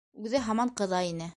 Үҙе 0.29 0.41
һаман 0.47 0.73
ҡыҙа 0.81 1.03
ине. 1.13 1.29